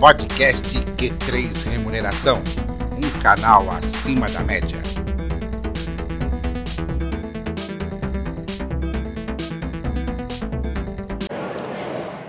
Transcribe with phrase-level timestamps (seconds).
[0.00, 0.66] Podcast
[0.96, 2.42] Q3 Remuneração,
[2.96, 4.80] um canal acima da média.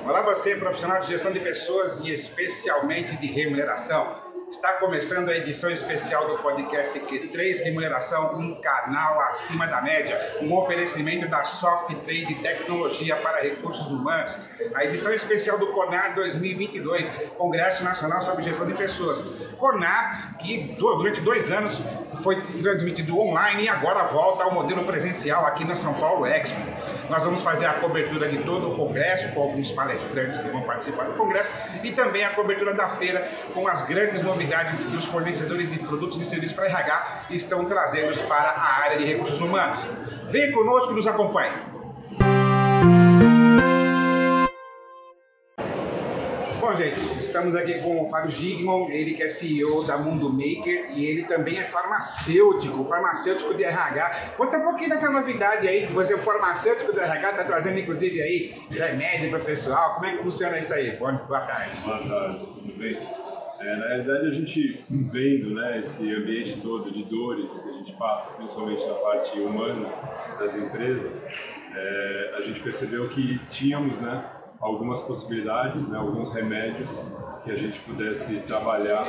[0.06, 4.31] Olá você, profissional de gestão de pessoas e especialmente de remuneração.
[4.52, 10.54] Está começando a edição especial do podcast Q3 Remuneração, um canal acima da média, um
[10.54, 14.38] oferecimento da Soft Trade Tecnologia para Recursos Humanos.
[14.76, 17.08] A edição especial do CONAR 2022,
[17.38, 19.22] Congresso Nacional sobre Gestão de Pessoas.
[19.58, 21.82] CONAR, que durante dois anos
[22.22, 26.60] foi transmitido online e agora volta ao modelo presencial aqui na São Paulo Expo.
[27.10, 31.06] Nós vamos fazer a cobertura de todo o congresso, com alguns palestrantes que vão participar
[31.06, 31.50] do congresso,
[31.84, 35.78] e também a cobertura da feira com as grandes novidades novidades que os fornecedores de
[35.80, 39.84] produtos e serviços para RH estão trazendo para a área de recursos humanos.
[40.30, 41.52] Vem conosco e nos acompanhe.
[46.60, 50.92] Bom, gente, estamos aqui com o Fábio Gigman, ele que é CEO da Mundo Maker
[50.92, 54.34] e ele também é farmacêutico, farmacêutico de RH.
[54.38, 58.22] Conta um pouquinho dessa novidade aí, que você é farmacêutico de RH, está trazendo inclusive
[58.22, 59.96] aí remédio para o pessoal.
[59.96, 60.96] Como é que funciona isso aí?
[60.98, 61.82] Boa tarde.
[61.82, 63.41] Boa tarde, tudo bem?
[63.64, 67.94] É, na realidade, a gente vendo né, esse ambiente todo de dores que a gente
[67.94, 69.88] passa, principalmente na parte humana
[70.40, 71.24] das empresas,
[71.76, 74.26] é, a gente percebeu que tínhamos né,
[74.60, 76.90] algumas possibilidades, né, alguns remédios
[77.44, 79.06] que a gente pudesse trabalhar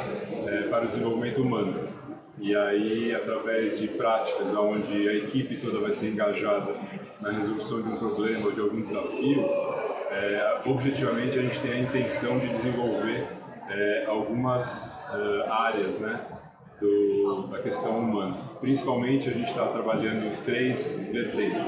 [0.46, 1.88] é, para o desenvolvimento humano.
[2.38, 6.74] E aí, através de práticas onde a equipe toda vai ser engajada
[7.22, 9.44] na resolução de um problema ou de algum desafio,
[10.10, 13.41] é, objetivamente a gente tem a intenção de desenvolver
[13.72, 16.20] é, algumas uh, áreas né,
[16.80, 18.36] do, da questão humana.
[18.60, 21.66] Principalmente a gente está trabalhando três vertentes.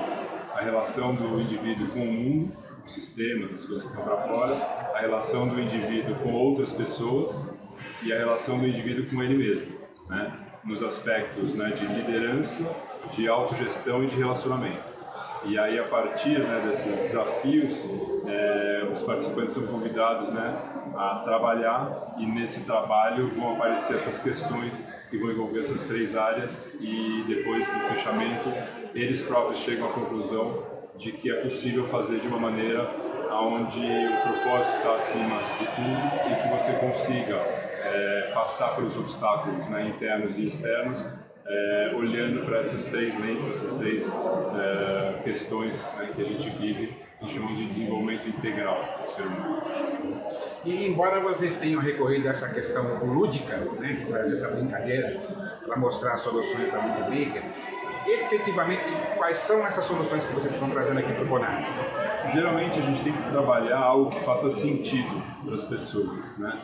[0.54, 2.52] A relação do indivíduo com o mundo,
[2.84, 4.54] os sistemas, as coisas que estão para fora,
[4.94, 7.34] a relação do indivíduo com outras pessoas
[8.02, 9.72] e a relação do indivíduo com ele mesmo,
[10.08, 10.32] né?
[10.62, 12.64] nos aspectos né, de liderança,
[13.12, 14.94] de autogestão e de relacionamento.
[15.44, 17.74] E aí, a partir né, desses desafios,
[18.26, 20.56] é, os participantes são convidados né,
[20.96, 26.70] a trabalhar e nesse trabalho vão aparecer essas questões que vão envolver essas três áreas
[26.80, 28.52] e depois, no fechamento,
[28.94, 30.62] eles próprios chegam à conclusão
[30.96, 32.88] de que é possível fazer de uma maneira
[33.30, 39.68] onde o propósito está acima de tudo e que você consiga é, passar pelos obstáculos
[39.68, 41.04] né, internos e externos
[41.46, 47.03] é, olhando para essas três lentes, essas três é, questões né, que a gente vive
[47.24, 49.62] e chama de desenvolvimento integral do ser humano.
[50.64, 55.20] E embora vocês tenham recorrido a essa questão lúdica, né, trazer essa brincadeira
[55.66, 57.42] para mostrar as soluções da Mundo Maker,
[58.06, 58.84] efetivamente
[59.16, 61.62] quais são essas soluções que vocês estão trazendo aqui para o Conar?
[62.32, 66.58] Geralmente a gente tem que trabalhar algo que faça sentido para as pessoas, né?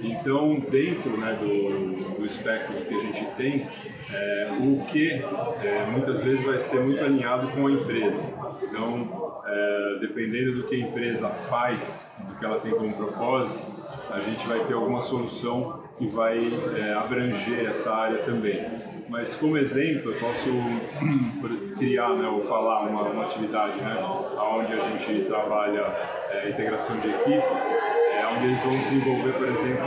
[0.00, 3.68] Então, dentro né, do, do espectro que a gente tem,
[4.12, 8.20] é, o que é, muitas vezes vai ser muito alinhado com a empresa.
[8.62, 13.64] Então, é, dependendo do que a empresa faz, do que ela tem como propósito,
[14.10, 18.66] a gente vai ter alguma solução que vai é, abranger essa área também.
[19.08, 20.48] Mas como exemplo, eu posso
[21.78, 23.96] criar né, ou falar uma, uma atividade né,
[24.38, 25.86] onde a gente trabalha
[26.30, 27.82] é, integração de equipe
[28.36, 29.86] onde eles vão desenvolver, por exemplo,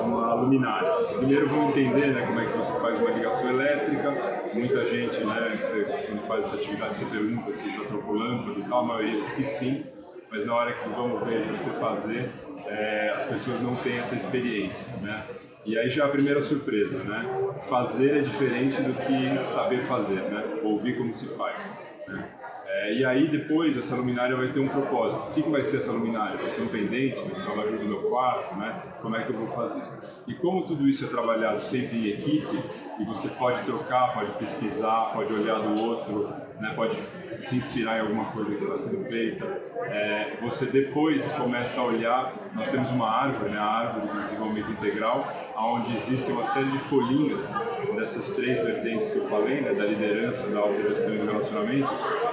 [0.00, 0.90] uma luminária.
[1.18, 4.42] Primeiro vão entender né, como é que você faz uma ligação elétrica.
[4.54, 8.64] Muita gente, né, você, quando faz essa atividade, você pergunta se já trocou lâmpada e
[8.64, 9.84] tal, a maioria diz que sim,
[10.32, 12.30] mas na hora que vamos ver você fazer,
[12.66, 15.22] é, as pessoas não têm essa experiência, né?
[15.64, 17.22] E aí já é a primeira surpresa, né?
[17.68, 20.42] Fazer é diferente do que saber fazer, né?
[20.62, 21.72] Ouvir como se faz.
[22.08, 22.24] Né?
[22.66, 25.22] É, e aí depois essa luminária vai ter um propósito.
[25.28, 26.38] O que, que vai ser essa luminária?
[26.38, 27.20] Vai ser um pendente?
[27.20, 28.56] Vai ser uma ajuda do meu quarto?
[28.56, 28.82] Né?
[29.02, 29.82] Como é que eu vou fazer?
[30.26, 32.58] E como tudo isso é trabalhado sempre em equipe,
[32.98, 36.72] e você pode trocar, pode pesquisar, pode olhar do outro, né?
[36.74, 36.96] pode
[37.40, 39.44] se inspirar em alguma coisa que está sendo feita,
[39.86, 43.58] é, você depois começa a olhar, nós temos uma árvore, né?
[43.58, 47.52] a árvore do desenvolvimento integral, onde existe uma série de folhinhas
[47.96, 49.74] dessas três vertentes que eu falei, né?
[49.74, 51.88] da liderança, da autogestão e do relacionamento,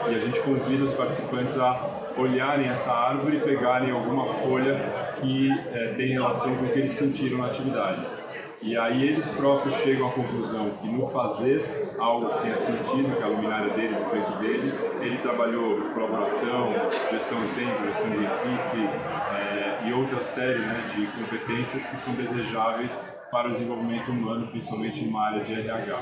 [0.10, 4.78] e a gente convida os participantes a olharem essa árvore e pegarem alguma folha
[5.20, 8.19] que é, tem relação com o que eles sentiram na atividade.
[8.62, 11.64] E aí eles próprios chegam à conclusão que no fazer
[11.98, 16.74] algo que tenha sentido, que é a luminária dele, do jeito dele, ele trabalhou colaboração,
[17.10, 18.90] gestão de tempo, gestão de equipe
[19.34, 23.00] é, e outra série né, de competências que são desejáveis
[23.32, 26.00] para o desenvolvimento humano, principalmente numa área de RH.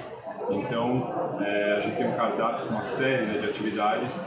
[0.49, 4.25] Então, é, a gente tem um cardápio, uma série né, de atividades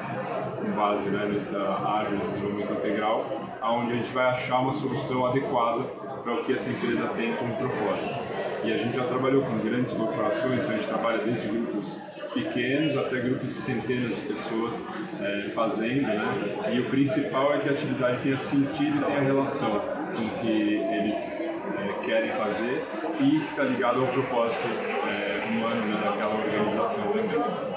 [0.56, 3.27] com base né, nessa área de desenvolvimento integral,
[3.61, 5.85] onde a gente vai achar uma solução adequada
[6.22, 8.19] para o que essa empresa tem como propósito.
[8.64, 11.96] E a gente já trabalhou com grandes corporações, então a gente trabalha desde grupos
[12.34, 14.81] pequenos até grupos de centenas de pessoas
[15.20, 16.70] é, fazendo, né?
[16.72, 20.49] E o principal é que a atividade tenha sentido e tenha relação com o que
[20.49, 22.84] eles é, querem fazer
[23.20, 24.67] e está ligado ao propósito
[25.08, 27.69] é, humano né, daquela organização também.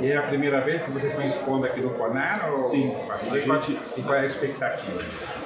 [0.00, 2.50] E é a primeira vez que vocês estão expondo aqui no Conar?
[2.52, 2.62] Ou...
[2.70, 2.94] Sim.
[3.10, 3.78] A gente...
[3.96, 4.98] e qual é a expectativa?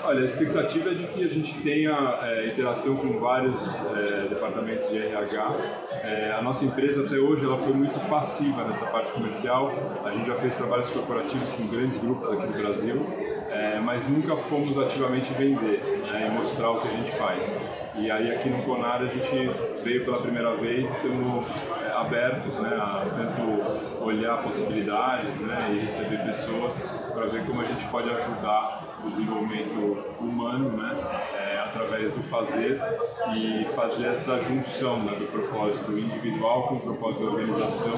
[0.05, 3.59] Olha, a expectativa é de que a gente tenha é, interação com vários
[3.97, 5.57] é, departamentos de RH.
[6.05, 9.71] É, a nossa empresa até hoje ela foi muito passiva nessa parte comercial.
[10.05, 13.07] A gente já fez trabalhos corporativos com grandes grupos aqui no Brasil,
[13.51, 15.81] é, mas nunca fomos ativamente vender
[16.13, 17.57] né, e mostrar o que a gente faz.
[17.97, 19.51] E aí aqui no Conar a gente
[19.83, 21.47] veio pela primeira vez, estamos
[21.95, 26.79] abertos né, a tanto olhar possibilidades né, e receber pessoas
[27.13, 30.97] para ver como a gente pode ajudar o desenvolvimento humano né,
[31.35, 32.81] é, através do fazer
[33.35, 37.93] e fazer essa junção né, do propósito individual com o propósito da organização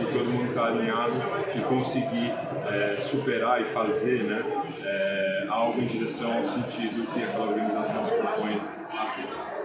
[0.00, 1.14] e todo mundo estar tá alinhado
[1.54, 2.34] e conseguir
[2.70, 4.42] é, superar e fazer né,
[4.84, 8.60] é, algo em direção ao sentido que aquela organização se propõe
[8.90, 9.61] a ter.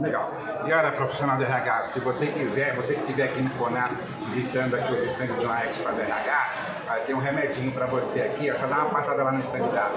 [0.00, 0.32] Legal.
[0.66, 3.90] E olha, profissional de RH, se você quiser, você que estiver aqui no Conar
[4.26, 6.68] visitando aqui os estandes do Expo do RH,
[7.08, 9.90] ter um remedinho para você aqui, é só dar uma passada lá no stand da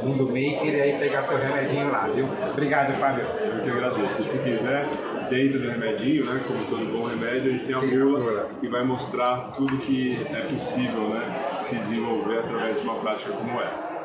[0.00, 2.28] Mundo Maker e aí pegar seu remedinho lá, viu?
[2.52, 3.24] Obrigado, Fábio.
[3.24, 4.22] Eu que agradeço.
[4.22, 4.86] E se quiser,
[5.28, 8.84] dentro do remedinho, né, como todo bom remédio, a gente tem a bula que vai
[8.84, 14.03] mostrar tudo que é possível né, se desenvolver através de uma prática como essa.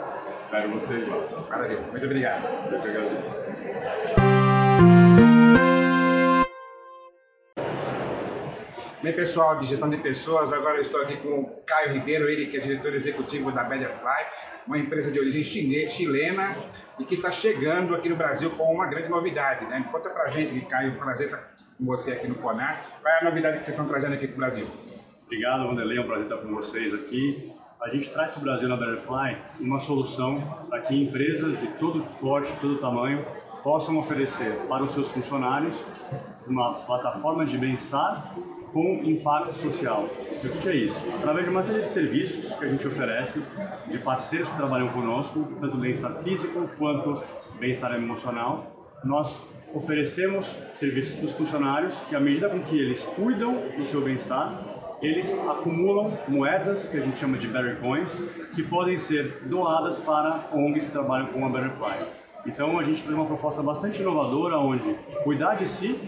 [0.50, 1.16] Espero vocês lá.
[1.48, 1.82] Maravilha.
[1.82, 2.44] Muito obrigado.
[2.74, 3.36] Eu que agradeço.
[9.04, 12.48] Bem, pessoal de gestão de pessoas, agora eu estou aqui com o Caio Ribeiro, ele
[12.48, 14.26] que é diretor executivo da Betterfly,
[14.66, 16.58] uma empresa de origem chilena
[16.98, 19.66] e que está chegando aqui no Brasil com uma grande novidade.
[19.68, 19.88] Né?
[19.92, 23.00] Conta pra gente, Caio, prazer estar com você aqui no Conar.
[23.04, 24.68] Qual é a novidade que vocês estão trazendo aqui para o Brasil?
[25.26, 27.59] Obrigado, Wanderlei, é um prazer estar com vocês aqui.
[27.82, 32.04] A gente traz para o Brasil na Betterfly uma solução para que empresas de todo
[32.20, 33.26] porte, todo tamanho,
[33.64, 35.82] possam oferecer para os seus funcionários
[36.46, 38.36] uma plataforma de bem-estar
[38.74, 40.10] com impacto social.
[40.44, 41.00] E o que é isso?
[41.16, 43.42] Através de uma série de serviços que a gente oferece,
[43.88, 47.24] de parceiros que trabalham conosco, tanto bem-estar físico quanto
[47.62, 49.42] bem-estar emocional, nós
[49.74, 54.79] oferecemos serviços para os funcionários que, à medida com que eles cuidam do seu bem-estar,
[55.02, 58.16] eles acumulam moedas, que a gente chama de Better Coins,
[58.54, 62.06] que podem ser doadas para ONGs que trabalham com a Betterfly.
[62.46, 66.00] Então a gente fez uma proposta bastante inovadora, onde cuidar de si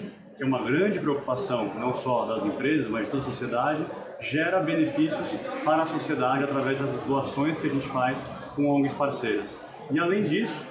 [0.42, 3.86] que é uma grande preocupação, não só das empresas, mas de toda a sociedade,
[4.20, 5.28] gera benefícios
[5.64, 8.24] para a sociedade através das doações que a gente faz
[8.56, 9.60] com ONGs parceiras.
[9.92, 10.66] E além disso,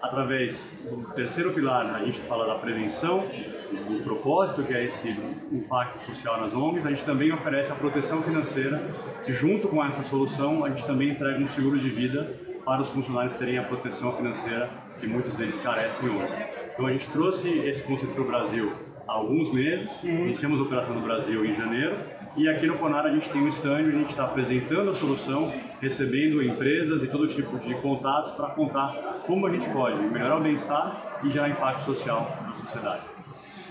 [0.00, 3.26] através do terceiro pilar, a gente fala da prevenção,
[3.70, 5.08] do propósito que é esse
[5.52, 8.80] impacto social nas ONGs, a gente também oferece a proteção financeira,
[9.24, 12.34] que junto com essa solução, a gente também entrega um seguro de vida
[12.64, 14.68] para os funcionários terem a proteção financeira
[15.00, 16.32] que muitos deles carecem hoje.
[16.72, 18.72] Então a gente trouxe esse conceito para o Brasil
[19.06, 20.26] há alguns meses, uhum.
[20.26, 21.96] iniciamos a operação no Brasil em janeiro,
[22.38, 24.94] e aqui no Conar a gente tem um stand onde a gente está apresentando a
[24.94, 30.36] solução, recebendo empresas e todo tipo de contatos para contar como a gente pode melhorar
[30.36, 33.02] o bem-estar e gerar impacto social na sociedade.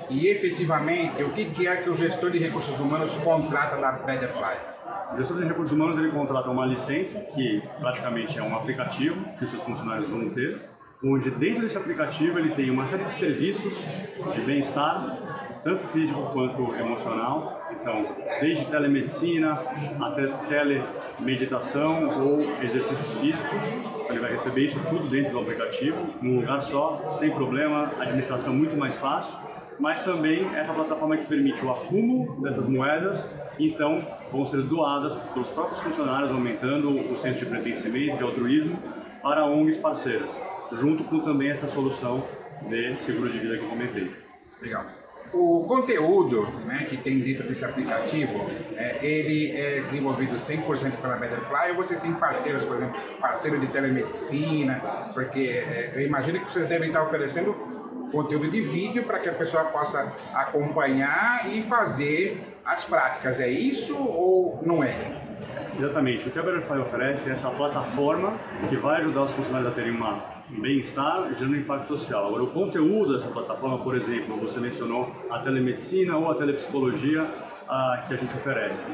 [0.10, 4.58] E efetivamente, o que é que o gestor de recursos humanos contrata da Betterfly?
[5.14, 9.46] O gestor de recursos humanos ele contrata uma licença, que praticamente é um aplicativo que
[9.46, 10.62] os seus funcionários vão ter,
[11.02, 13.86] onde dentro desse aplicativo ele tem uma série de serviços
[14.34, 15.18] de bem-estar,
[15.68, 17.62] tanto físico quanto emocional.
[17.72, 18.06] Então,
[18.40, 19.60] desde telemedicina
[20.00, 23.62] até telemeditação ou exercícios físicos,
[24.10, 28.78] ele vai receber isso tudo dentro do aplicativo, num lugar só, sem problema, administração muito
[28.78, 29.38] mais fácil.
[29.78, 35.50] Mas também essa plataforma que permite o acúmulo dessas moedas, então vão ser doadas pelos
[35.50, 38.80] próprios funcionários, aumentando o senso de pertencimento, de altruísmo,
[39.22, 42.24] para ONGs parceiras junto com também essa solução
[42.68, 44.12] de seguro de vida que eu comentei.
[44.62, 44.97] Legal.
[45.34, 51.72] O conteúdo né, que tem dentro desse aplicativo, é, ele é desenvolvido 100% pela Betterfly
[51.72, 56.66] ou vocês têm parceiros, por exemplo, parceiro de telemedicina, porque é, eu imagino que vocês
[56.68, 57.54] devem estar oferecendo
[58.12, 63.40] conteúdo de vídeo para que a pessoa possa acompanhar e fazer as práticas.
[63.40, 64.96] É isso ou não é?
[65.78, 66.28] Exatamente.
[66.28, 68.38] O que a Betterfly oferece é essa plataforma
[68.70, 72.28] que vai ajudar os funcionários a terem uma bem-estar, gerando impacto social.
[72.28, 77.30] Agora, o conteúdo dessa plataforma, por exemplo, você mencionou a telemedicina ou a telepsicologia
[77.68, 78.88] a, que a gente oferece.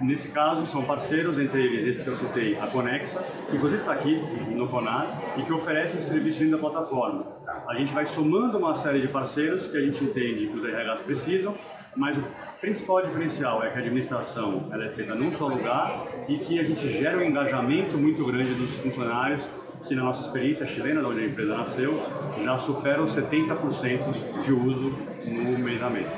[0.00, 3.92] Nesse caso, são parceiros, entre eles esse que eu citei, a Conexa, que inclusive está
[3.92, 5.06] aqui no Conar,
[5.38, 7.26] e que oferece esse serviço dentro da plataforma.
[7.68, 11.00] A gente vai somando uma série de parceiros que a gente entende que os RHs
[11.02, 11.54] precisam,
[11.96, 12.24] mas o
[12.60, 16.64] principal diferencial é que a administração ela é feita num só lugar e que a
[16.64, 19.48] gente gera um engajamento muito grande dos funcionários
[19.86, 22.02] que na nossa experiência chilena, onde a empresa nasceu,
[22.42, 24.90] já supera os 70% de uso
[25.26, 26.08] no mês a mês.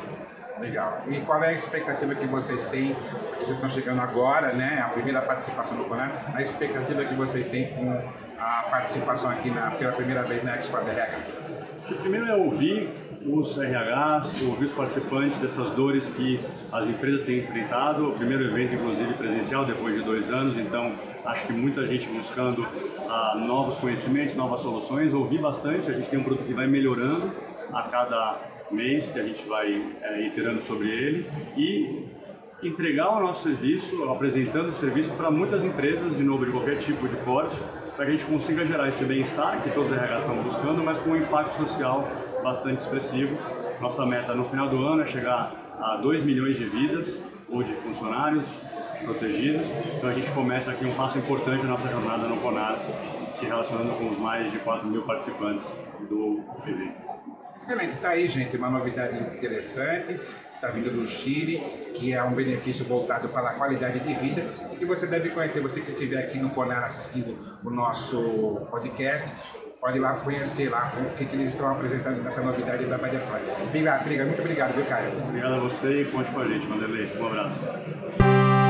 [0.61, 1.03] Legal.
[1.09, 2.97] E qual é a expectativa que vocês têm?
[3.35, 4.81] Vocês estão chegando agora, né?
[4.81, 6.33] A primeira participação no Conar.
[6.35, 8.03] A expectativa que vocês têm com
[8.39, 11.66] a participação aqui na, pela primeira vez na Expo RH?
[11.89, 12.89] O primeiro é ouvir
[13.25, 16.41] os RHs, ouvir os participantes dessas dores que
[16.73, 18.09] as empresas têm enfrentado.
[18.09, 20.93] O primeiro evento, inclusive, presencial, depois de dois anos, então
[21.25, 22.67] acho que muita gente buscando
[23.09, 25.15] ah, novos conhecimentos, novas soluções.
[25.15, 27.31] Ouvir bastante, a gente tem um produto que vai melhorando
[27.73, 28.37] a cada
[28.71, 31.31] mês, que a gente vai é, iterando sobre ele.
[31.57, 32.05] E
[32.65, 37.07] entregar o nosso serviço, apresentando esse serviço para muitas empresas, de novo, de qualquer tipo
[37.07, 37.57] de porte,
[37.97, 40.99] para que a gente consiga gerar esse bem-estar que todos os RH estão buscando, mas
[40.99, 42.07] com um impacto social
[42.43, 43.37] bastante expressivo.
[43.81, 45.51] Nossa meta no final do ano é chegar
[45.81, 48.45] a 2 milhões de vidas ou de funcionários
[49.03, 49.67] protegidos.
[49.97, 52.77] Então a gente começa aqui um passo importante na nossa jornada no CONAR,
[53.33, 55.75] se relacionando com os mais de 4 mil participantes
[56.09, 57.07] do evento.
[57.57, 60.21] Excelente, está aí, gente, uma novidade interessante
[60.67, 61.59] está vindo do Chile,
[61.95, 65.61] que é um benefício voltado para a qualidade de vida e que você deve conhecer.
[65.61, 69.33] Você que estiver aqui no Conar assistindo o nosso podcast,
[69.81, 73.41] pode ir lá conhecer lá o que, que eles estão apresentando nessa novidade da Butterfly.
[73.63, 75.13] Obrigado, obrigado, muito obrigado, viu, Caio?
[75.29, 77.11] Obrigado a você e conte com a gente, Vanderlei.
[77.19, 78.66] Um abraço.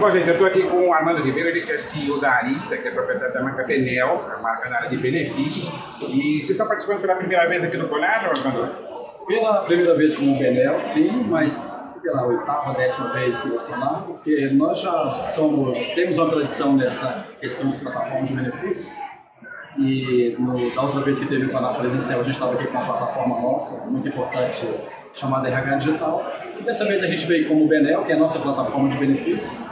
[0.00, 2.74] Bom, gente, eu estou aqui com o Armando Ribeiro, ele que é CEO da Arista,
[2.74, 5.70] que é proprietário da marca Benel, a marca na área de benefícios.
[6.08, 9.26] E vocês estão participando pela primeira vez aqui no Conar, Armando?
[9.26, 15.12] Pela primeira vez como Benel, sim, mas pela oitava, décima vez Conar, porque nós já
[15.34, 18.88] somos, temos uma tradição nessa questão de plataforma de benefícios.
[19.78, 22.78] E no, da outra vez que teve o Conar presencial, a gente estava aqui com
[22.78, 24.66] uma plataforma nossa, muito importante,
[25.12, 26.32] chamada RH Digital.
[26.58, 29.69] E dessa vez a gente veio como Benel, que é a nossa plataforma de benefícios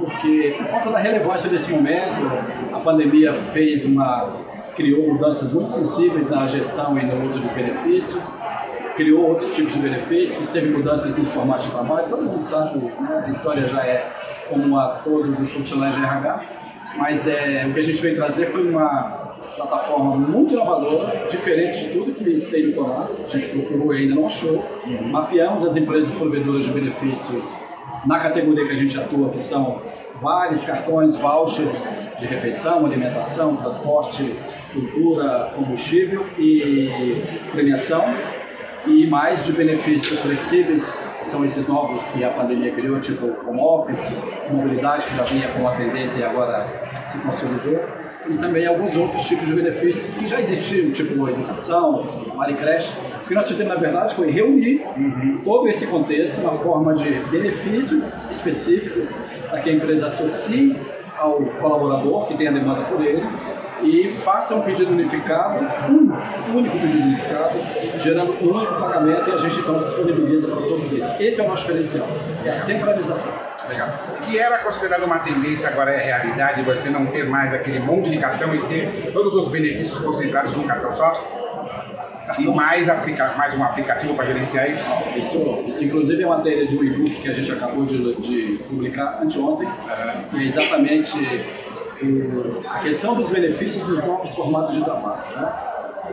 [0.00, 2.32] porque por conta da relevância desse momento,
[2.72, 4.32] a pandemia fez uma
[4.74, 8.22] criou mudanças muito sensíveis à gestão e no uso de benefícios,
[8.96, 13.24] criou outros tipos de benefícios, teve mudanças nos formatos de trabalho, todo mundo sabe, né?
[13.26, 14.10] a história já é
[14.48, 16.44] comum a todos os profissionais de RH,
[16.96, 21.88] mas é, o que a gente veio trazer foi uma plataforma muito inovadora, diferente de
[21.90, 24.64] tudo que tem no Conar, a gente procurou e ainda não achou,
[25.10, 27.69] mapeamos as empresas provedoras de benefícios
[28.04, 29.80] na categoria que a gente atua, que são
[30.20, 34.36] vários cartões, vouchers de refeição, alimentação, transporte,
[34.72, 38.04] cultura, combustível e premiação,
[38.86, 40.84] e mais de benefícios flexíveis,
[41.22, 44.10] são esses novos que a pandemia criou, tipo home office,
[44.50, 46.64] mobilidade, que já vinha com a tendência e agora
[47.10, 47.78] se consolidou,
[48.28, 52.92] e também alguns outros tipos de benefícios que já existiam, tipo educação, vale creche,
[53.26, 55.40] que nós fizemos, na verdade, foi reunir uhum.
[55.44, 59.08] todo esse contexto na forma de benefícios específicos
[59.48, 60.76] para que a empresa associe
[61.16, 63.22] ao colaborador que tem a demanda por ele
[63.82, 67.58] e faça um pedido unificado, um único pedido unificado,
[67.98, 71.08] gerando um único pagamento e a gente então disponibiliza para todos eles.
[71.20, 72.06] Esse é o nosso diferencial,
[72.44, 73.49] é a centralização.
[73.70, 73.88] Legal.
[74.16, 78.10] O que era considerado uma tendência agora é realidade, você não ter mais aquele monte
[78.10, 81.12] de cartão e ter todos os benefícios concentrados num cartão só?
[82.38, 84.84] E mais, aplica mais um aplicativo para gerenciar isso?
[85.16, 85.64] isso?
[85.66, 89.68] Isso, inclusive, é matéria de um e-book que a gente acabou de, de publicar anteontem,
[89.68, 90.28] uhum.
[90.30, 91.18] que é exatamente
[92.68, 95.22] a questão dos benefícios dos novos formatos de trabalho.
[95.36, 95.52] Né?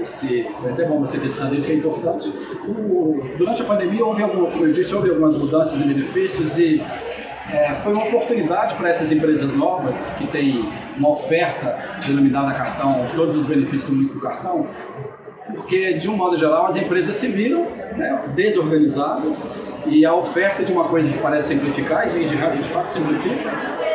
[0.02, 2.30] Esse, até bom você ter citado isso, que é importante.
[2.68, 6.84] O, durante a pandemia, houve, algum, como eu disse, houve algumas mudanças e benefícios e
[7.52, 13.36] é, foi uma oportunidade para essas empresas novas que têm uma oferta denominada cartão, todos
[13.36, 14.68] os benefícios do único cartão,
[15.56, 19.42] porque, de um modo geral, as empresas se viram né, desorganizadas
[19.86, 23.50] e a oferta de uma coisa que parece simplificar e de, de fato simplifica,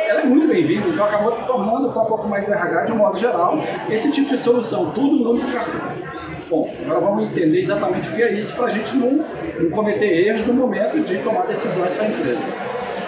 [0.07, 3.17] ela é muito bem-vinda, então acabou tornando o Top of Mind RH, de um modo
[3.17, 5.93] geral, esse tipo de solução, tudo no único cartão.
[6.49, 9.23] Bom, agora vamos entender exatamente o que é isso para a gente não,
[9.59, 12.62] não cometer erros no momento de tomar decisões para a empresa.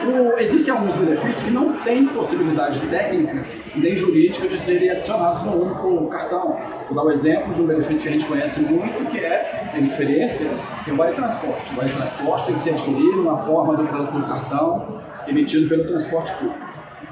[0.05, 3.43] O, existem alguns benefícios que não têm possibilidade técnica
[3.75, 6.57] nem jurídica de serem adicionados no único cartão.
[6.87, 9.69] Vou dar o um exemplo de um benefício que a gente conhece muito, que é,
[9.73, 10.47] tem experiência,
[10.83, 11.73] que é o Vale Transporte.
[11.73, 16.33] O Vale Transporte tem que ser adquirido na forma do, do cartão emitido pelo transporte
[16.33, 16.59] público.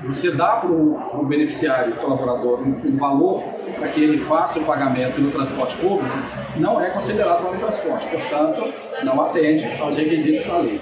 [0.06, 3.44] você dá para o beneficiário, colaborador, um, um valor
[3.78, 6.16] para que ele faça o pagamento no transporte público,
[6.58, 8.74] não é considerado vale transporte, portanto,
[9.04, 10.80] não atende aos requisitos da lei.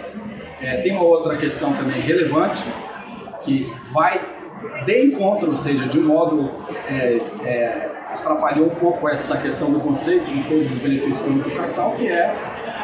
[0.62, 2.64] É, tem uma outra questão também relevante,
[3.42, 4.20] que vai
[4.86, 6.52] de encontro, ou seja, de um modo
[6.88, 11.96] é, é, atrapalhou um pouco essa questão do conceito de todos os benefícios do cartão,
[11.96, 12.36] que é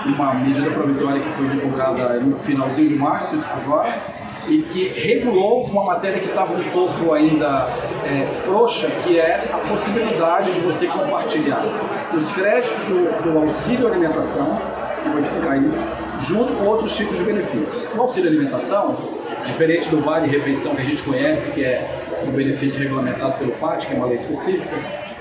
[0.05, 4.01] uma medida provisória que foi divulgada no finalzinho de março agora
[4.47, 7.67] e que regulou uma matéria que estava um pouco ainda
[8.05, 11.65] é, frouxa, que é a possibilidade de você compartilhar
[12.15, 14.57] os créditos do, do auxílio alimentação,
[15.05, 15.81] eu vou explicar isso,
[16.21, 17.87] junto com outros tipos de benefícios.
[17.95, 18.97] O auxílio alimentação,
[19.45, 23.85] diferente do vale refeição que a gente conhece, que é um benefício regulamentado pelo PAT,
[23.85, 24.75] que é uma lei específica,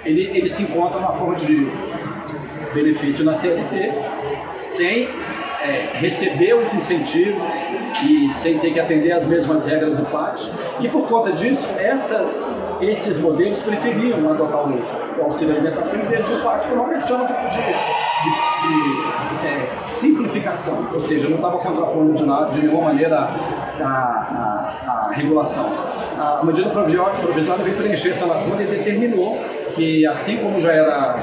[0.05, 1.71] ele, ele se encontra na forma de
[2.73, 3.93] benefício na CLT,
[4.49, 5.09] sem
[5.63, 7.43] é, receber os incentivos
[8.05, 10.51] e sem ter que atender às mesmas regras do PAT.
[10.81, 14.75] E por conta disso, essas, esses modelos preferiam adotar o,
[15.19, 18.16] o auxílio alimentação em vez do PAT por uma questão de, de,
[18.67, 25.09] de, é, simplificação, ou seja, não estava contrapondo de, nada, de nenhuma maneira a, a,
[25.09, 25.71] a regulação.
[26.19, 29.39] A medida provisória veio preencher essa lacuna e determinou
[29.75, 31.19] que, assim como já era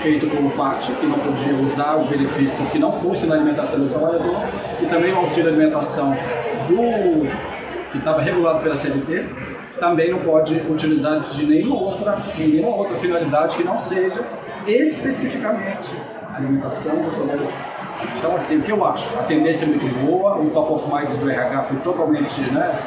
[0.00, 3.88] feito por parte que não podia usar o benefício que não fosse na alimentação do
[3.88, 4.36] trabalhador,
[4.80, 6.16] e também o auxílio alimentação
[6.68, 7.28] do
[7.90, 9.26] que estava regulado pela CLT,
[9.78, 14.20] também não pode utilizar de nenhuma outra, nenhuma outra finalidade que não seja
[14.66, 15.90] especificamente
[16.34, 16.94] alimentação.
[18.18, 19.18] Então, assim, o que eu acho?
[19.18, 22.78] A tendência é muito boa, o top of mind do RH foi totalmente né,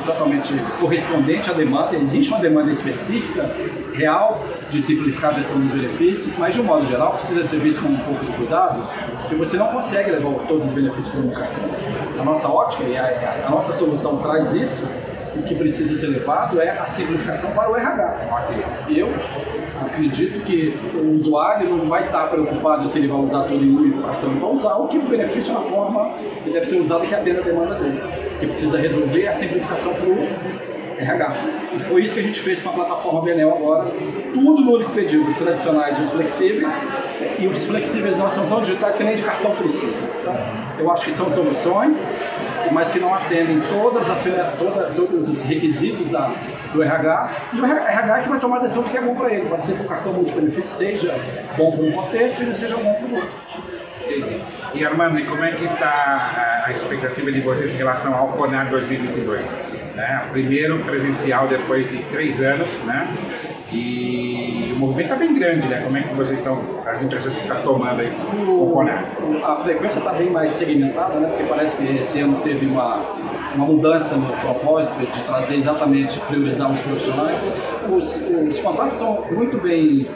[0.00, 1.96] totalmente correspondente à demanda.
[1.96, 3.50] Existe uma demanda específica,
[3.92, 7.82] real, de simplificar a gestão dos benefícios, mas de um modo geral precisa ser visto
[7.82, 8.82] com um pouco de cuidado,
[9.20, 11.64] porque você não consegue levar todos os benefícios para um cartão.
[12.18, 14.82] A nossa ótica e a, a, nossa solução traz isso.
[15.36, 18.18] O que precisa ser levado é a simplificação para o RH.
[18.88, 19.12] Eu
[19.86, 24.02] acredito que o usuário não vai estar preocupado se ele vai usar todo em único
[24.02, 26.12] cartão, ele vai usar o que benefício na forma
[26.42, 28.02] que deve ser usado que atenda a demanda dele.
[28.38, 30.28] Que precisa resolver a simplificação para o
[30.98, 31.34] RH.
[31.74, 33.90] E foi isso que a gente fez com a plataforma Benel agora.
[34.32, 36.72] Tudo no único pedido, os tradicionais e os flexíveis.
[37.38, 39.92] E os flexíveis não são tão digitais que nem de cartão precisa.
[40.78, 41.96] Eu acho que são soluções,
[42.72, 44.22] mas que não atendem todas as,
[44.58, 46.32] toda, todos os requisitos da,
[46.74, 49.14] do RH, e o RH é que vai tomar a decisão do que é bom
[49.14, 49.48] para ele.
[49.48, 51.14] Pode ser que o cartão multibenefício seja
[51.56, 53.30] bom para um contexto e não seja bom para o outro.
[54.02, 54.42] Entendi.
[54.74, 58.68] E Armando, e como é que está a expectativa de vocês em relação ao CONAR
[58.68, 59.58] 2022?
[59.94, 60.24] Né?
[60.32, 63.08] Primeiro presencial depois de três anos, né?
[63.72, 65.80] E o movimento está bem grande, né?
[65.82, 69.06] Como é que vocês estão, as impressões que está tomando aí o, o CONAR?
[69.44, 71.28] A frequência está bem mais segmentada, né?
[71.28, 72.96] Porque parece que esse ano teve uma,
[73.54, 77.38] uma mudança no propósito de trazer exatamente, priorizar os profissionais.
[77.88, 80.06] Os, os contatos são muito bem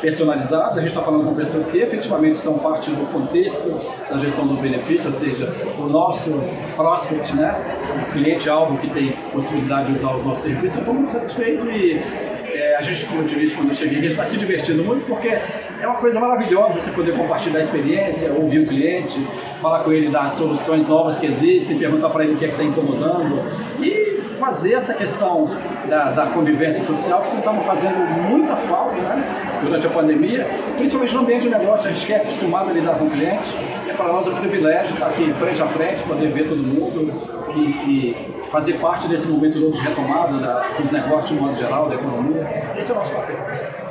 [0.00, 4.46] personalizados, a gente está falando com pessoas que efetivamente são parte do contexto da gestão
[4.46, 6.30] do benefício, ou seja, o nosso
[6.76, 11.10] prospect, né, o cliente-alvo que tem possibilidade de usar os nossos serviços, eu estou muito
[11.10, 12.00] satisfeito e
[12.46, 15.28] é, a gente, como eu te disse quando eu cheguei, está se divertindo muito porque
[15.28, 19.20] é uma coisa maravilhosa você poder compartilhar a experiência, ouvir o cliente,
[19.60, 22.62] falar com ele das soluções novas que existem, perguntar para ele o que é está
[22.62, 23.42] incomodando
[23.80, 25.50] e fazer essa questão
[25.88, 27.98] da, da convivência social que estamos fazendo
[28.30, 31.88] muita falta né, durante a pandemia, principalmente no ambiente de negócio.
[31.88, 33.56] A gente quer é acostumado a lidar com o cliente,
[33.88, 37.12] é para nós um privilégio estar aqui frente a frente, poder ver todo mundo
[37.54, 41.88] e, e fazer parte desse momento novo de retomada da, dos negócios de modo geral,
[41.88, 42.74] da economia.
[42.76, 43.87] Esse é o nosso papel.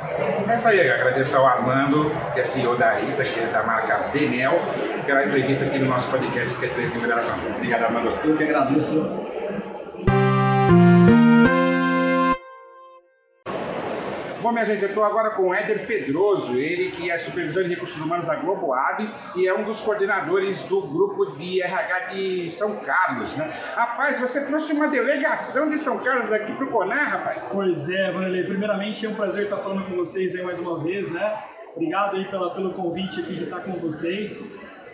[0.48, 4.10] É isso aí, agradeço ao Armando, que é CEO da Insta, que é da marca
[4.12, 4.60] Benel,
[5.06, 7.36] pela entrevista aqui no nosso podcast Q3 de Mineração.
[7.56, 8.12] Obrigado, Armando.
[8.24, 9.37] Eu que agradeço.
[14.48, 17.68] Bom, minha gente, eu estou agora com o Éder Pedroso, ele que é supervisor de
[17.68, 22.48] recursos humanos da Globo Aves e é um dos coordenadores do grupo de RH de
[22.48, 23.52] São Carlos, né?
[23.74, 27.42] Rapaz, você trouxe uma delegação de São Carlos aqui para o Conar, rapaz?
[27.52, 31.12] Pois é, Vanderlei, primeiramente é um prazer estar falando com vocês aí mais uma vez,
[31.12, 31.40] né?
[31.76, 34.42] Obrigado aí pela, pelo convite aqui de estar com vocês.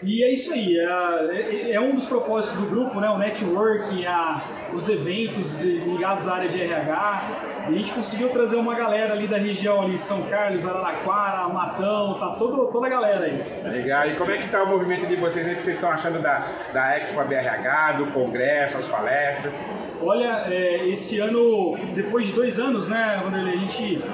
[0.03, 3.09] E é isso aí, é, é, é, um dos propósitos do grupo, né?
[3.09, 7.65] O network, a, os eventos de, ligados à área de RH.
[7.69, 12.15] E a gente conseguiu trazer uma galera ali da região ali, São Carlos, Araraquara, Matão,
[12.19, 13.43] tá todo, toda a galera aí.
[13.65, 14.07] Legal.
[14.07, 15.47] E como é que tá o movimento de vocês?
[15.47, 19.61] O que vocês estão achando da, da Expo BRH, do congresso, as palestras?
[20.03, 24.05] Olha, é, esse ano, depois de dois anos, né, Vanderlei, a gente,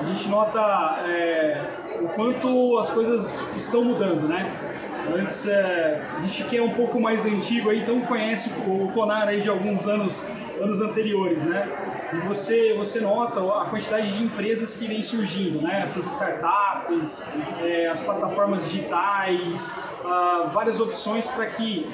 [0.00, 0.60] a gente nota
[1.08, 1.60] é,
[2.00, 4.48] o quanto as coisas estão mudando, né?
[5.14, 9.28] Antes, é, a gente que é um pouco mais antigo aí, então conhece o Conar
[9.28, 10.26] aí de alguns anos
[10.60, 11.66] anos anteriores, né?
[12.12, 15.80] E você, você nota a quantidade de empresas que vem surgindo, né?
[15.82, 17.24] Essas startups,
[17.60, 19.72] é, as plataformas digitais,
[20.04, 21.88] uh, várias opções para que,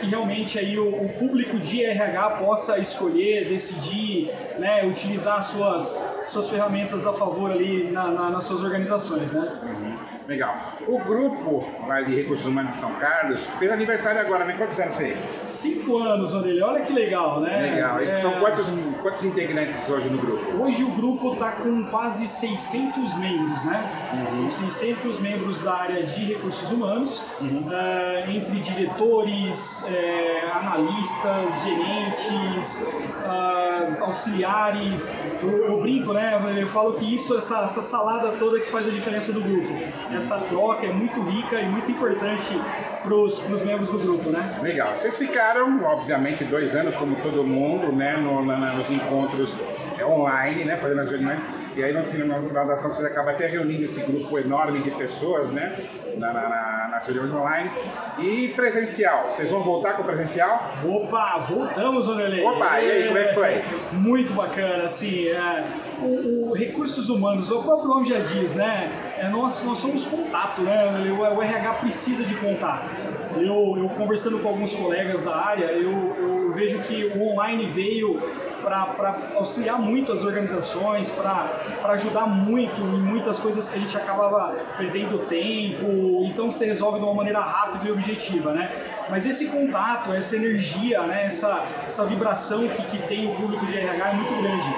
[0.00, 4.86] que realmente aí o, o, público de RH possa escolher, decidir, né?
[4.86, 9.89] utilizar suas, suas ferramentas a favor ali na, na, nas suas organizações, né?
[10.30, 10.78] Legal.
[10.86, 14.54] O grupo lá de Recursos Humanos de São Carlos fez aniversário agora, né?
[14.56, 15.26] Quantos anos fez?
[15.40, 16.62] Cinco anos, Vanderlei.
[16.62, 17.72] Olha que legal, né?
[17.74, 18.00] Legal.
[18.00, 18.14] E é...
[18.14, 18.68] são quantos,
[19.02, 20.62] quantos integrantes hoje no grupo?
[20.62, 23.82] Hoje o grupo está com quase 600 membros, né?
[24.14, 24.30] Uhum.
[24.30, 27.66] São 600 membros da área de recursos humanos, uhum.
[27.66, 33.59] uh, entre diretores, uh, analistas, gerentes, uh,
[34.00, 35.12] auxiliares.
[35.42, 36.38] Eu, eu, brinco, né?
[36.56, 39.70] Eu falo que isso, essa, essa salada toda que faz a diferença do grupo
[40.14, 42.60] essa troca é muito rica e muito importante
[43.02, 44.58] para os membros do grupo, né?
[44.62, 44.94] Legal.
[44.94, 49.56] Vocês ficaram, obviamente, dois anos, como todo mundo, né, no, na, nos encontros
[49.98, 51.44] é, online, né, fazendo as reuniões.
[51.76, 54.82] E aí, no final, no final das contas, você acaba até reunindo esse grupo enorme
[54.82, 55.78] de pessoas, né,
[56.16, 56.48] na, na,
[56.90, 57.70] na, reuniões online.
[58.18, 60.72] E presencial, vocês vão voltar com o presencial?
[60.84, 62.44] Opa, voltamos, Vanderlei.
[62.44, 63.62] Opa, e aí, como é que foi?
[63.92, 65.64] Muito bacana, assim, é,
[66.02, 70.62] o, o, Recursos Humanos, o próprio nome já diz, né, é, nós, nós somos contato,
[70.62, 72.90] né, o, o RH precisa de contato.
[73.36, 78.20] Eu, eu conversando com alguns colegas da área, eu, eu vejo que o online veio
[78.60, 84.54] para auxiliar muito as organizações, para ajudar muito em muitas coisas que a gente acabava
[84.76, 88.70] perdendo tempo, então se resolve de uma maneira rápida e objetiva, né?
[89.08, 93.76] Mas esse contato, essa energia, né, essa, essa vibração que, que tem o público de
[93.76, 94.74] RH é muito grande.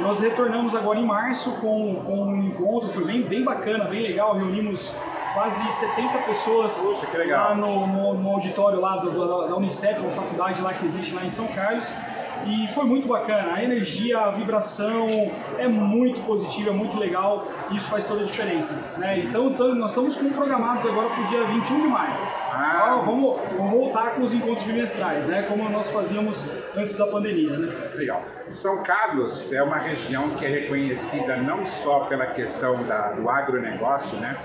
[0.00, 4.34] Nós retornamos agora em março com, com um encontro, foi bem, bem bacana, bem legal,
[4.34, 4.92] reunimos
[5.32, 10.10] quase 70 pessoas Puxa, lá no, no, no, auditório lá do, da, da Unicep, uma
[10.10, 11.92] faculdade lá que existe lá em São Carlos.
[12.44, 13.54] E foi muito bacana.
[13.54, 15.06] A energia, a vibração
[15.58, 17.48] é muito positiva, é muito legal.
[17.70, 18.74] Isso faz toda a diferença.
[18.98, 19.20] Né?
[19.20, 22.14] Então, nós estamos programados agora para o dia 21 de maio.
[22.52, 22.72] Ah.
[22.74, 25.42] Então, vamos, vamos, voltar com os encontros bimestrais, né?
[25.42, 26.44] como nós fazíamos
[26.76, 27.56] antes da pandemia.
[27.56, 27.72] Né?
[27.94, 28.22] Legal.
[28.48, 34.18] São Carlos é uma região que é reconhecida não só pela questão da, do agronegócio,
[34.18, 34.36] né?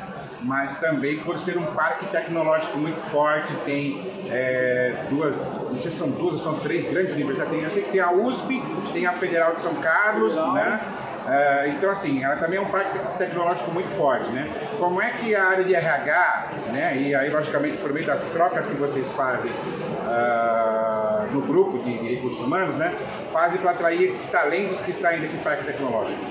[0.43, 5.97] mas também por ser um parque tecnológico muito forte, tem é, duas, não sei se
[5.97, 8.61] são duas ou são três grandes universidades, tem, tem a USP,
[8.93, 10.79] tem a Federal de São Carlos, né?
[11.27, 14.49] É, então, assim, ela também é um parque tecnológico muito forte, né?
[14.79, 18.65] Como é que a área de RH, né, e aí, logicamente, por meio das trocas
[18.65, 22.93] que vocês fazem uh, no grupo de recursos humanos, né,
[23.31, 26.21] fazem para atrair esses talentos que saem desse parque tecnológico?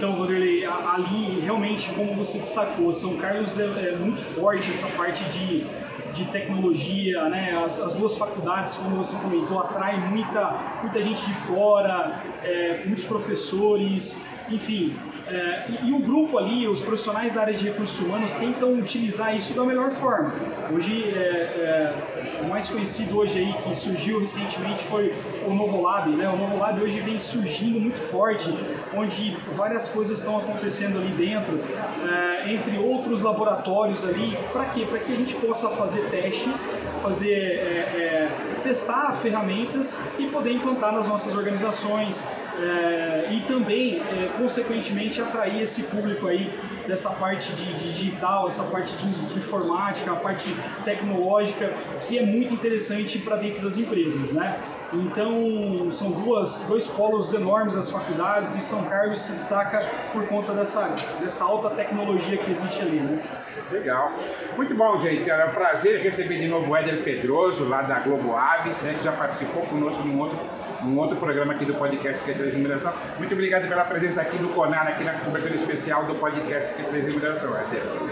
[0.00, 5.22] Então, Vanderlei, ali realmente, como você destacou, São Carlos é, é muito forte essa parte
[5.24, 5.66] de,
[6.14, 7.62] de tecnologia, né?
[7.62, 13.04] As, as, duas faculdades, como você comentou, atraem muita, muita gente de fora, é, muitos
[13.04, 14.96] professores, enfim,
[15.30, 19.34] é, e, e, o grupo ali, os profissionais da área de recursos humanos tentam utilizar
[19.36, 20.34] isso da melhor forma.
[20.74, 25.14] Hoje, é, é, o mais conhecido hoje aí que surgiu recentemente foi
[25.46, 26.28] o Novolab, né?
[26.28, 28.52] O Novolab hoje vem surgindo muito forte,
[28.92, 31.60] onde várias coisas estão acontecendo ali dentro,
[32.04, 34.36] é, entre outros laboratórios ali.
[34.52, 34.84] Para quê?
[34.84, 36.68] Para que a gente possa fazer testes,
[37.02, 42.24] fazer é, é, testar ferramentas e poder implantar nas nossas organizações,
[42.62, 46.52] é, e também, é, consequentemente, atrair esse público aí
[46.86, 52.22] dessa parte de, de digital, essa parte de, de, informática, a parte tecnológica, que é
[52.22, 54.58] muito interessante para dentro das empresas, né?
[54.92, 60.52] Então, são duas, dois polos enormes as faculdades e São Carlos se destaca por conta
[60.52, 60.88] dessa,
[61.20, 63.22] dessa alta tecnologia que existe ali, né?
[63.70, 64.12] Legal.
[64.56, 65.30] Muito bom, gente.
[65.30, 69.04] Era um prazer receber de novo o Éder Pedroso, lá da Globo Aves, né, que
[69.04, 70.38] já participou conosco num outro
[70.84, 72.92] um outro programa aqui do podcast Q3 Remuneração.
[73.18, 77.50] Muito obrigado pela presença aqui no Conar, aqui na cobertura especial do podcast Q3 Remuneração.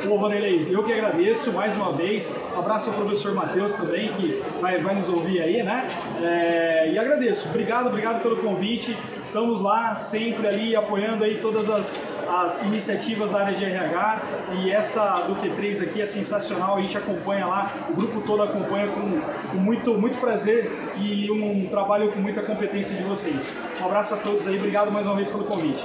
[0.09, 2.35] Ô, Vanderlei, eu que agradeço mais uma vez.
[2.57, 5.89] Abraço ao professor Matheus também, que vai, vai nos ouvir aí, né?
[6.23, 7.49] É, e agradeço.
[7.49, 8.97] Obrigado, obrigado pelo convite.
[9.21, 14.23] Estamos lá sempre ali apoiando aí todas as as iniciativas da área de RH
[14.59, 18.89] e essa do Q3 aqui é sensacional, a gente acompanha lá, o grupo todo acompanha
[18.89, 23.55] com, com muito, muito prazer e um trabalho com muita competência de vocês.
[23.81, 25.85] Um abraço a todos aí, obrigado mais uma vez pelo convite.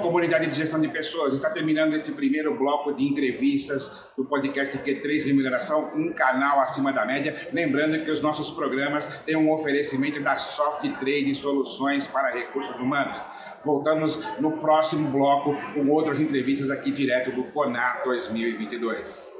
[0.00, 5.24] comunidade de gestão de pessoas, está terminando esse primeiro bloco de entrevistas do podcast Q3
[5.24, 7.48] Remuneração, um canal acima da média.
[7.52, 13.16] Lembrando que os nossos programas têm um oferecimento da Soft Trade Soluções para Recursos Humanos.
[13.64, 19.39] Voltamos no próximo bloco com outras entrevistas aqui direto do CONAR 2022.